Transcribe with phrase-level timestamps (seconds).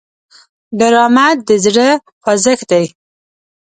[0.79, 1.87] ډرامه د زړه
[2.21, 2.85] خوځښت دی